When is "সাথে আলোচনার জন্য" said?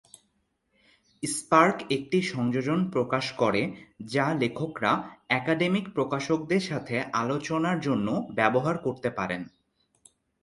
6.61-8.07